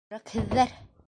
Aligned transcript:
Йөрәкһеҙҙәр! 0.09 0.73